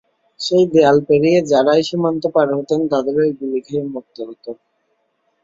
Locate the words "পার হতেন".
2.35-2.81